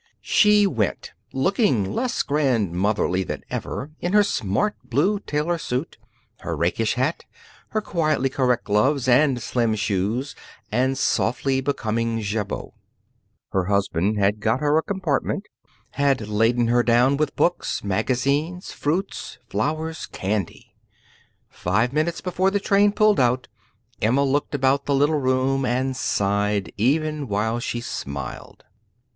[0.23, 5.99] She went looking less grandmotherly than ever in her smart, blue tailor suit,
[6.39, 7.23] her rakish hat,
[7.69, 10.33] her quietly correct gloves, and slim shoes
[10.71, 12.73] and softly becoming jabot.
[13.51, 15.45] Her husband had got her a compartment,
[15.91, 20.73] had laden her down with books, magazines, fruit, flowers, candy.
[21.47, 23.47] Five minutes before the train pulled out,
[24.01, 28.63] Emma looked about the little room and sighed, even while she smiled.